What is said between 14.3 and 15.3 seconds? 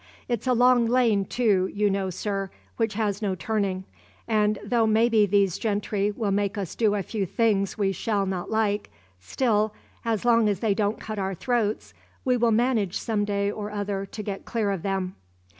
clear of them."